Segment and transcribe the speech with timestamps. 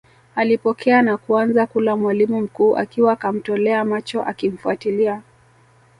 [0.35, 5.21] Alipokea na kuanza kula mwalimu mkuu akiwa kamtolea macho akimfuatilia